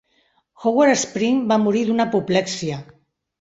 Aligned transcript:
Howard 0.61 0.95
Spring 1.01 1.43
va 1.51 1.59
morir 1.67 1.85
d'una 1.91 2.09
apoplexia. 2.13 2.81